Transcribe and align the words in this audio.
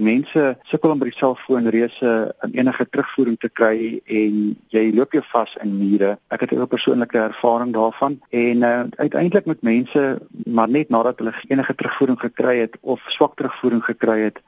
Mense 0.00 0.56
sukkel 0.64 0.94
om 0.94 1.00
by 1.02 1.10
die 1.10 1.18
selfoonreuse 1.18 2.10
in 2.46 2.54
enige 2.56 2.86
terugvoering 2.88 3.36
te 3.40 3.50
kry 3.52 3.98
en 4.20 4.38
jy 4.72 4.84
loop 4.96 5.12
jou 5.12 5.20
vas 5.28 5.52
in 5.60 5.74
mure. 5.76 6.14
Ek 6.32 6.40
het 6.40 6.54
'n 6.56 6.66
persoonlike 6.66 7.18
ervaring 7.18 7.74
daarvan 7.74 8.16
en 8.30 8.64
uh, 8.64 8.84
uiteindelik 8.96 9.46
met 9.46 9.62
mense 9.62 10.20
maar 10.46 10.68
net 10.68 10.88
nadat 10.88 11.18
hulle 11.18 11.34
enige 11.48 11.74
terugvoering 11.74 12.20
gekry 12.20 12.56
het 12.58 12.78
of 12.80 13.00
swak 13.08 13.36
terugvoering 13.36 13.84
gekry 13.84 14.20
het 14.20 14.40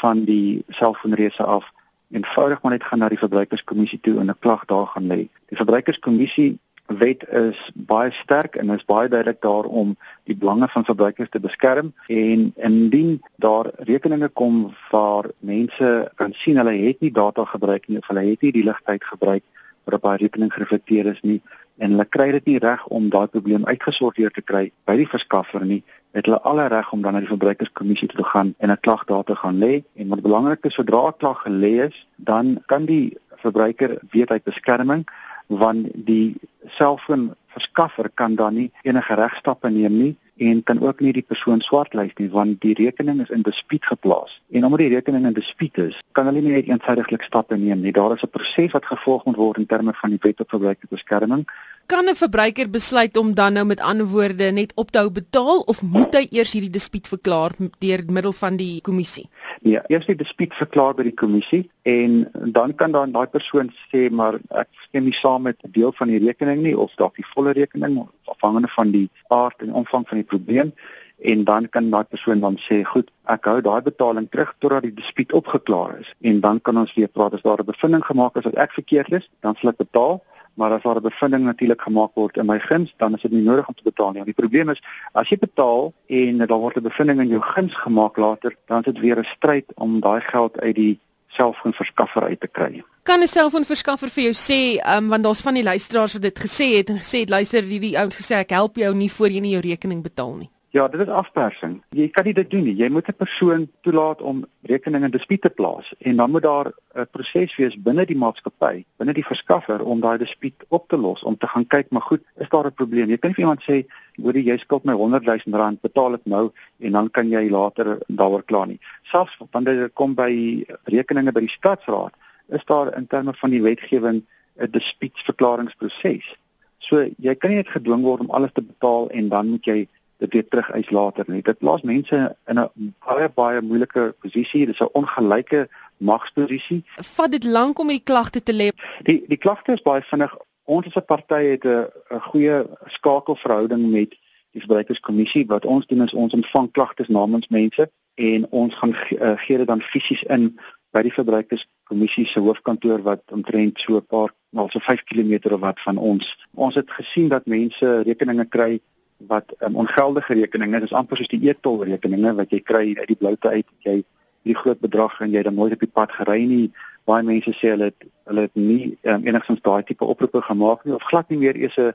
van 0.00 0.24
die 0.24 0.62
selfoonreuse 0.68 1.42
af 1.42 1.66
eenvoudig 2.10 2.62
maar 2.62 2.72
net 2.72 2.84
gaan 2.84 2.98
na 2.98 3.08
die 3.08 3.18
verbruikerskommissie 3.18 4.00
toe 4.00 4.18
en 4.18 4.30
'n 4.30 4.38
klag 4.38 4.64
daar 4.64 4.86
gaan 4.86 5.06
lê. 5.06 5.26
Die 5.50 5.56
verbruikerskommissie 5.56 6.58
wet 6.98 7.28
is 7.28 7.70
baie 7.74 8.10
sterk 8.12 8.56
en 8.56 8.70
is 8.70 8.84
baie 8.84 9.08
duidelik 9.08 9.40
daarom 9.40 9.96
die 10.24 10.36
belange 10.36 10.68
van 10.68 10.84
verbruikers 10.84 11.30
te 11.30 11.40
beskerm. 11.40 11.92
En 12.06 12.52
indien 12.56 13.22
daar 13.36 13.70
rekeninge 13.78 14.28
kom 14.28 14.74
waar 14.90 15.30
mense 15.38 16.10
kan 16.14 16.32
sien 16.32 16.56
hulle 16.56 16.74
het 16.86 17.00
nie 17.00 17.12
data 17.12 17.44
gebruik 17.44 17.88
nie 17.88 17.98
of 17.98 18.06
hulle 18.06 18.26
het 18.30 18.42
nie 18.42 18.52
die 18.52 18.64
ligtyd 18.64 19.04
gebruik 19.04 19.44
waarop 19.84 20.02
daai 20.02 20.16
rekening 20.16 20.52
gereflekteer 20.52 21.06
is 21.06 21.20
nie 21.22 21.40
en 21.80 21.94
hulle 21.94 22.04
kry 22.04 22.30
dit 22.36 22.46
nie 22.46 22.58
reg 22.58 22.86
om 22.86 23.08
daai 23.08 23.26
probleem 23.26 23.64
uitgesorteer 23.64 24.30
te 24.30 24.42
kry 24.42 24.70
by 24.84 24.96
die 25.00 25.08
verskaffer 25.08 25.64
nie 25.64 25.82
het 26.12 26.26
hulle 26.26 26.40
alle 26.50 26.66
reg 26.68 26.92
om 26.92 27.02
dan 27.02 27.14
na 27.14 27.22
die 27.22 27.30
verbruikerskommissie 27.30 28.08
toe 28.10 28.20
te 28.22 28.28
gaan 28.32 28.54
en 28.58 28.70
'n 28.70 28.80
klag 28.80 29.04
daar 29.04 29.24
te 29.24 29.36
gaan 29.36 29.58
lê. 29.58 29.82
En 29.94 30.08
wat 30.08 30.22
belangrik 30.22 30.64
is 30.64 30.74
sodra 30.74 31.08
'n 31.08 31.16
klag 31.18 31.42
gelê 31.46 31.86
is 31.88 32.06
dan 32.16 32.62
kan 32.66 32.84
die 32.84 33.16
verbruiker 33.36 33.98
weet 34.10 34.30
uit 34.30 34.44
beskerming 34.44 35.04
want 35.46 35.86
die 35.94 36.36
selfoon 36.76 37.30
verskaffer 37.54 38.10
kan 38.14 38.34
dan 38.34 38.54
nie 38.54 38.70
enige 38.82 39.14
regstappe 39.14 39.70
neem 39.70 39.96
nie 39.98 40.16
en 40.40 40.62
kan 40.62 40.80
ook 40.80 41.00
nie 41.00 41.12
die 41.12 41.24
persoon 41.26 41.60
swartlys 41.60 42.14
nie 42.16 42.28
want 42.32 42.60
die 42.64 42.74
rekening 42.78 43.20
is 43.20 43.32
in 43.34 43.42
dispuut 43.44 43.84
geplaas. 43.84 44.38
En 44.50 44.64
omdat 44.64 44.80
die 44.86 44.92
rekening 44.94 45.26
in 45.28 45.36
dispuut 45.36 45.78
is, 45.78 45.98
kan 46.16 46.30
hulle 46.30 46.40
nie 46.40 46.54
net 46.54 46.70
eensydiglik 46.70 47.26
stappe 47.26 47.58
neem 47.60 47.82
nie. 47.84 47.92
Daar 47.92 48.14
is 48.14 48.22
'n 48.22 48.30
proses 48.30 48.72
wat 48.72 48.86
gevolg 48.86 49.24
moet 49.24 49.36
word 49.36 49.58
in 49.58 49.66
terme 49.66 49.92
van 49.92 50.10
die 50.10 50.22
wet 50.22 50.40
op 50.40 50.48
verbruikersbeskerming 50.48 51.44
kan 51.90 52.06
'n 52.08 52.14
verbruiker 52.14 52.70
besluit 52.70 53.16
om 53.16 53.34
dan 53.34 53.52
nou 53.52 53.64
met 53.66 53.80
ander 53.80 54.06
woorde 54.06 54.50
net 54.52 54.72
op 54.74 54.90
te 54.90 54.98
hou 54.98 55.10
betaal 55.10 55.58
of 55.60 55.82
moet 55.82 56.14
hy 56.14 56.26
eers 56.30 56.52
hierdie 56.52 56.70
dispuut 56.70 57.08
verklaar 57.08 57.50
deur 57.78 58.02
middel 58.06 58.32
van 58.32 58.56
die 58.56 58.80
kommissie? 58.80 59.28
Nee, 59.60 59.80
eers 59.88 60.06
die 60.06 60.14
dispuut 60.14 60.54
verklaar 60.54 60.94
by 60.94 61.02
die 61.02 61.14
kommissie 61.22 61.70
en 61.82 62.30
dan 62.54 62.74
kan 62.74 62.92
dan 62.92 63.12
daai 63.12 63.26
persoon 63.26 63.72
sê 63.90 64.06
maar 64.10 64.38
ek 64.62 64.68
stem 64.86 65.04
nie 65.04 65.18
saam 65.18 65.42
met 65.42 65.58
'n 65.64 65.72
deel 65.72 65.92
van 65.98 66.08
die 66.08 66.22
rekening 66.26 66.62
nie 66.62 66.78
of 66.78 66.94
dalk 66.94 67.16
die 67.16 67.26
volle 67.34 67.52
rekening 67.52 67.98
afhangende 68.24 68.68
van 68.68 68.90
die 68.90 69.08
aard 69.28 69.58
en 69.58 69.74
omvang 69.74 70.08
van 70.08 70.18
die 70.18 70.30
probleem. 70.32 70.72
En 71.18 71.44
dan 71.44 71.68
kan 71.68 71.90
daai 71.90 72.04
persoon 72.04 72.40
dan 72.40 72.56
sê 72.56 72.84
goed 72.84 73.10
ek 73.24 73.44
hou 73.44 73.60
daai 73.60 73.82
betaling 73.82 74.30
terug 74.30 74.54
totdat 74.58 74.82
die 74.82 74.94
dispuut 74.94 75.32
opgeklaar 75.32 75.98
is. 75.98 76.14
En 76.20 76.40
dan 76.40 76.60
kan 76.60 76.78
ons 76.78 76.94
weer 76.94 77.08
praat 77.08 77.34
as 77.34 77.42
daar 77.42 77.58
'n 77.58 77.72
bevinding 77.72 78.04
gemaak 78.04 78.36
is 78.36 78.44
dat 78.44 78.54
ek 78.54 78.72
verkeerd 78.72 79.12
is 79.12 79.30
dan 79.40 79.54
sal 79.56 79.70
ek 79.70 79.76
betaal 79.76 80.22
maar 80.60 80.72
as 80.76 80.82
daar 80.82 80.96
'n 80.96 81.08
bevinding 81.10 81.44
natuurlik 81.44 81.82
gemaak 81.82 82.12
word 82.14 82.36
in 82.36 82.46
my 82.46 82.58
guns, 82.58 82.94
dan 82.96 83.14
is 83.14 83.22
dit 83.22 83.32
nie 83.32 83.42
nodig 83.42 83.68
om 83.68 83.74
te 83.74 83.90
betaal 83.90 84.12
nie. 84.12 84.24
Die 84.24 84.40
probleem 84.42 84.68
is 84.68 84.82
as 85.12 85.28
jy 85.28 85.38
betaal 85.38 85.92
en 86.06 86.38
daar 86.38 86.62
word 86.64 86.76
'n 86.76 86.82
bevinding 86.82 87.20
in 87.20 87.28
jou 87.28 87.42
guns 87.42 87.74
gemaak 87.74 88.16
later, 88.16 88.56
dan 88.66 88.78
is 88.78 88.84
dit 88.84 88.98
weer 88.98 89.18
'n 89.18 89.24
stryd 89.24 89.64
om 89.74 90.00
daai 90.00 90.20
geld 90.20 90.60
uit 90.60 90.74
die 90.74 90.98
selfoonverskaffer 91.28 92.22
uit 92.22 92.40
te 92.40 92.48
kry. 92.48 92.84
Kan 93.02 93.20
'n 93.20 93.26
selfoonverskaffer 93.26 94.08
vir 94.08 94.22
jou 94.22 94.34
sê, 94.34 94.86
um, 94.96 95.08
want 95.08 95.22
daar's 95.22 95.40
van 95.40 95.54
die 95.54 95.62
luisteraars 95.62 96.12
wat 96.12 96.22
dit 96.22 96.38
gesê 96.38 96.76
het 96.76 96.88
en 96.88 96.98
gesê 96.98 97.18
het 97.20 97.28
luister 97.28 97.62
hierdie 97.62 97.96
ou 97.96 98.04
het 98.04 98.14
gesê 98.14 98.34
ek 98.34 98.50
help 98.50 98.76
jou 98.76 98.94
nie 98.94 99.12
voor 99.12 99.28
jy 99.28 99.40
nie 99.40 99.50
jou 99.50 99.62
rekening 99.68 100.02
betaal 100.02 100.36
nie. 100.36 100.50
Ja, 100.72 100.88
dit 100.88 101.00
is 101.00 101.08
afpersing. 101.10 101.80
Jy 101.98 102.04
kan 102.14 102.28
nie 102.28 102.34
dit 102.34 102.46
doen 102.50 102.62
nie. 102.62 102.76
Jy 102.78 102.88
moet 102.94 103.08
'n 103.08 103.16
persoon 103.18 103.68
toelaat 103.82 104.20
om 104.22 104.44
rekeninge 104.62 105.04
in 105.04 105.10
dispuut 105.10 105.42
te 105.42 105.50
plaas 105.50 105.94
en 105.98 106.16
dan 106.16 106.30
moet 106.30 106.42
daar 106.42 106.72
'n 106.94 107.06
proses 107.10 107.56
wees 107.56 107.82
binne 107.82 108.06
die 108.06 108.16
maatskappy, 108.16 108.84
binne 108.96 109.12
die 109.12 109.26
verskaffer 109.26 109.82
om 109.82 110.00
daai 110.00 110.18
dispuut 110.18 110.54
op 110.68 110.88
te 110.88 110.96
los, 110.96 111.22
om 111.22 111.36
te 111.36 111.46
gaan 111.46 111.66
kyk, 111.66 111.90
maar 111.90 112.02
goed, 112.02 112.22
is 112.36 112.48
daar 112.48 112.66
'n 112.66 112.74
probleem? 112.74 113.08
Jy 113.08 113.18
kan 113.18 113.30
nie 113.30 113.34
vir 113.34 113.44
iemand 113.44 113.62
sê, 113.62 113.86
"Hoor 114.22 114.34
jy, 114.34 114.44
jy 114.44 114.58
skuld 114.58 114.84
my 114.84 114.92
100 114.92 115.24
000 115.24 115.58
rand, 115.58 115.80
betaal 115.80 116.10
dit 116.10 116.26
nou 116.26 116.52
en 116.78 116.92
dan 116.92 117.10
kan 117.10 117.28
jy 117.28 117.50
later 117.50 117.98
daaroor 118.06 118.42
kla 118.42 118.64
nie." 118.64 118.78
Selfs 119.02 119.38
wanneer 119.50 119.76
dit 119.76 119.94
kom 119.94 120.14
by 120.14 120.64
rekeninge 120.84 121.32
by 121.32 121.40
die 121.40 121.56
stadsraad, 121.58 122.12
is 122.48 122.64
daar 122.64 122.96
in 122.96 123.06
terme 123.06 123.34
van 123.34 123.50
die 123.50 123.62
wetgewing 123.62 124.22
'n 124.56 124.70
dispuutverklaringsproses. 124.70 126.36
So 126.78 127.08
jy 127.18 127.34
kan 127.34 127.50
nie 127.50 127.56
net 127.56 127.68
gedwing 127.68 128.02
word 128.02 128.20
om 128.20 128.30
alles 128.30 128.52
te 128.52 128.62
betaal 128.62 129.10
en 129.10 129.28
dan 129.28 129.48
moet 129.48 129.64
jy 129.64 129.88
dit 130.20 130.32
weer 130.32 130.48
terug 130.48 130.70
eis 130.70 130.90
later 130.90 131.24
nie. 131.28 131.42
Dit 131.42 131.58
plaas 131.58 131.82
mense 131.82 132.36
in 132.46 132.58
'n 132.58 132.94
baie 133.06 133.28
baie 133.28 133.62
moeilike 133.62 134.14
posisie. 134.20 134.66
Dit 134.66 134.74
is 134.74 134.80
'n 134.80 134.92
ongelyke 134.92 135.68
magsposisie. 135.96 136.84
Vat 136.96 137.30
dit 137.30 137.44
lank 137.44 137.78
om 137.78 137.88
die 137.88 138.02
klagte 138.04 138.42
te 138.42 138.52
lê? 138.52 138.68
Die 139.02 139.24
die 139.28 139.36
klagte 139.38 139.72
is 139.72 139.82
baie 139.82 140.02
vinnig. 140.02 140.36
Ons 140.64 140.86
as 140.86 140.96
'n 140.96 141.04
party 141.04 141.42
het 141.44 141.64
'n 141.64 141.86
'n 142.10 142.20
goeie 142.20 142.66
skakelverhouding 142.86 143.90
met 143.90 144.10
die 144.52 144.60
verbruikerskommissie. 144.60 145.46
Wat 145.46 145.64
ons 145.64 145.86
doen 145.86 146.02
is 146.02 146.14
ons 146.14 146.32
ontvang 146.32 146.70
klagtes 146.70 147.08
namens 147.08 147.48
mense 147.48 147.90
en 148.14 148.46
ons 148.50 148.74
gaan 148.74 148.94
uh, 148.94 149.32
gee 149.36 149.56
dit 149.56 149.66
dan 149.66 149.80
fisies 149.80 150.22
in 150.22 150.58
by 150.90 151.02
die 151.02 151.12
verbruikerskommissie 151.14 152.26
se 152.26 152.40
hoofkantoor 152.40 153.02
wat 153.02 153.22
omtrent 153.32 153.80
so 153.80 153.96
'n 153.96 154.06
paar 154.06 154.34
mal 154.50 154.68
so 154.70 154.78
5 154.78 155.04
km 155.04 155.52
of 155.54 155.60
wat 155.60 155.80
van 155.80 155.96
ons. 155.96 156.46
Ons 156.54 156.74
het 156.74 156.90
gesien 156.90 157.28
dat 157.28 157.46
mense 157.46 158.02
rekeninge 158.02 158.44
kry 158.44 158.80
wat 159.26 159.44
'n 159.58 159.64
um, 159.64 159.76
ongeldige 159.76 160.34
rekening 160.34 160.74
is, 160.74 160.82
is 160.82 160.92
amper 160.92 161.16
soos 161.16 161.28
die 161.28 161.48
e-tol 161.48 161.84
rekeninge 161.84 162.34
wat 162.34 162.50
jy 162.50 162.60
kry 162.60 162.94
uit 162.98 163.06
die 163.06 163.16
bloute 163.16 163.48
uit, 163.48 163.66
jy 163.78 164.04
hierdie 164.42 164.60
groot 164.62 164.80
bedrag 164.80 165.20
en 165.20 165.30
jy 165.30 165.42
dan 165.42 165.54
nooit 165.54 165.72
op 165.72 165.80
die 165.80 165.92
pad 165.92 166.12
gery 166.12 166.44
nie. 166.44 166.70
Baie 167.04 167.22
mense 167.22 167.52
sê 167.52 167.74
hulle 167.74 167.90
het 167.90 168.08
hulle 168.24 168.40
het 168.40 168.54
nie 168.54 168.98
um, 169.02 169.26
enigstens 169.26 169.60
daai 169.62 169.82
tipe 169.82 170.04
oproepe 170.04 170.42
gemaak 170.42 170.84
nie 170.84 170.94
of 170.94 171.02
glad 171.02 171.28
nie 171.28 171.38
meer 171.38 171.56
eers 171.56 171.76
'n 171.76 171.92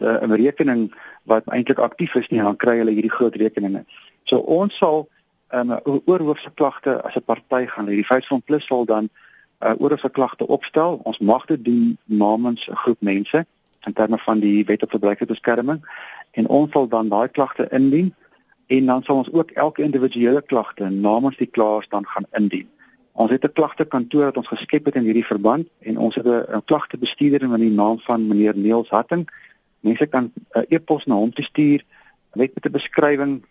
'n 0.00 0.32
rekening 0.32 0.94
wat 1.24 1.46
eintlik 1.46 1.78
aktief 1.78 2.14
is 2.14 2.28
nie, 2.28 2.40
dan 2.40 2.56
kry 2.56 2.78
hulle 2.78 2.90
hierdie 2.90 3.16
groot 3.18 3.34
rekeninge. 3.34 3.84
So 4.24 4.38
ons 4.38 4.76
sal 4.76 5.08
um, 5.52 5.78
oor 5.84 6.20
hoofseklagte 6.20 7.02
as 7.02 7.16
'n 7.16 7.24
party 7.24 7.66
gaan, 7.66 7.86
die 7.86 8.04
Vryheidsfront 8.04 8.44
Plus 8.44 8.66
sal 8.66 8.84
dan 8.84 9.08
uh, 9.60 9.74
oor 9.78 9.90
hoofseklagte 9.90 10.46
opstel. 10.46 11.00
Ons 11.04 11.18
mag 11.18 11.46
dit 11.46 11.64
doen 11.64 11.98
namens 12.04 12.68
'n 12.68 12.74
groep 12.74 13.00
mense 13.00 13.46
in 13.86 13.92
terme 13.92 14.18
van 14.18 14.38
die 14.38 14.64
wet 14.64 14.82
op 14.82 14.90
verbruikersbeskerming 14.90 15.80
en 16.36 16.48
ons 16.48 16.72
sal 16.72 16.88
dan 16.92 17.08
daai 17.08 17.28
klagte 17.28 17.68
indien 17.72 18.12
en 18.66 18.86
dan 18.86 19.02
sal 19.02 19.22
ons 19.22 19.32
ook 19.32 19.50
elke 19.50 19.82
individuele 19.82 20.42
klagte 20.42 20.88
namens 20.90 21.36
die 21.40 21.50
klaers 21.58 21.88
dan 21.88 22.06
gaan 22.06 22.26
indien. 22.40 22.68
Ons 23.12 23.30
het 23.30 23.44
'n 23.44 23.52
klagtekantoor 23.52 24.24
wat 24.24 24.36
ons 24.36 24.52
geskep 24.52 24.84
het 24.84 24.94
in 24.94 25.08
hierdie 25.08 25.24
verband 25.24 25.68
en 25.80 25.98
ons 25.98 26.14
het 26.14 26.26
'n 26.26 26.64
klagtebestuurder 26.64 27.42
in 27.42 27.60
die 27.60 27.70
naam 27.70 27.98
van 27.98 28.26
meneer 28.26 28.56
Neels 28.56 28.88
Hatting. 28.88 29.28
Mense 29.80 30.06
kan 30.06 30.32
'n 30.54 30.66
e-pos 30.68 31.06
na 31.06 31.14
hom 31.14 31.30
stuur 31.32 31.82
met 32.34 32.52
'n 32.64 32.70
beskrywing 32.70 33.44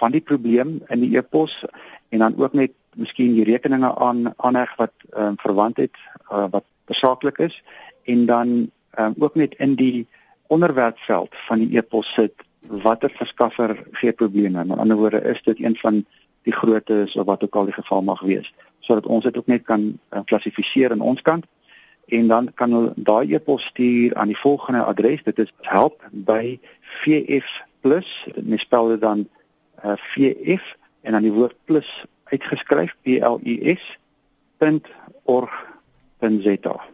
van 0.00 0.10
die 0.10 0.20
probleem 0.20 0.80
in 0.88 1.00
die 1.00 1.16
e-pos 1.16 1.64
en 2.08 2.18
dan 2.18 2.34
ook 2.36 2.52
net 2.52 2.72
miskien 2.94 3.34
die 3.34 3.44
rekeninge 3.44 3.94
aan 3.98 4.32
aanheg 4.36 4.76
wat 4.76 4.92
um, 5.16 5.36
verwant 5.36 5.76
het 5.76 5.96
uh, 6.32 6.46
wat 6.50 6.64
besaaklik 6.84 7.38
is 7.38 7.62
en 8.02 8.26
dan 8.26 8.70
um, 8.98 9.14
ook 9.18 9.34
net 9.34 9.54
in 9.58 9.74
die 9.74 10.06
onderwerpveld 10.50 11.34
van 11.46 11.62
die 11.62 11.76
e-pos 11.78 12.12
sit 12.12 12.42
watter 12.82 13.10
verskaffer 13.14 13.76
gee 13.92 14.12
probleme. 14.12 14.64
Met 14.64 14.78
ander 14.78 14.96
woorde 14.96 15.22
is 15.22 15.42
dit 15.42 15.62
een 15.62 15.76
van 15.76 16.04
die 16.42 16.52
grootes 16.52 17.16
of 17.16 17.26
wat 17.26 17.44
ook 17.44 17.56
al 17.56 17.64
die 17.64 17.76
geval 17.76 18.02
mag 18.02 18.20
wees, 18.20 18.52
sodat 18.80 19.06
ons 19.06 19.24
dit 19.24 19.36
ook 19.36 19.46
net 19.46 19.62
kan 19.62 19.86
uh, 20.10 20.20
klassifiseer 20.24 20.90
aan 20.90 21.00
ons 21.00 21.22
kant 21.22 21.46
en 22.10 22.26
dan 22.26 22.50
kan 22.54 22.72
hulle 22.72 22.92
daai 22.96 23.34
e-pos 23.34 23.64
stuur 23.70 24.14
aan 24.14 24.32
die 24.32 24.38
volgende 24.38 24.82
adres. 24.82 25.22
Dit 25.22 25.38
is 25.38 25.52
help 25.70 26.02
by 26.10 26.58
VF 27.02 27.60
plus. 27.80 28.26
Dit 28.34 28.60
spel 28.60 28.88
dit 28.88 29.00
dan 29.00 29.28
uh, 29.84 29.94
VF 29.94 30.74
en 31.06 31.12
dan 31.12 31.22
die 31.22 31.32
woord 31.32 31.54
plus 31.64 32.04
uitgeskryf 32.34 32.96
P 33.02 33.22
L 33.22 33.38
U 33.42 33.76
S. 33.76 33.98
.org.za 35.24 36.90